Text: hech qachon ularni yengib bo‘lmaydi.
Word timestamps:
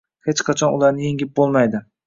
hech 0.29 0.41
qachon 0.47 0.79
ularni 0.79 1.05
yengib 1.11 1.37
bo‘lmaydi. 1.41 1.87